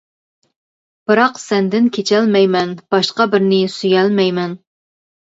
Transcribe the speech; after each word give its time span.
بىراق 1.09 1.35
سەندىن 1.41 1.89
كېچەلمەيمەن، 1.97 2.71
باشقا 2.95 3.27
بىرنى 3.35 3.59
سۆيەلمەيمەن. 3.75 4.57